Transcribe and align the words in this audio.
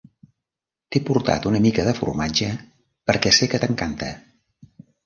T'he 0.95 1.01
portat 1.09 1.45
una 1.51 1.61
mica 1.67 1.85
de 1.89 1.95
formatge 2.01 2.51
perquè 3.13 3.37
sé 3.43 3.53
que 3.55 3.65
t'encanta. 3.67 4.15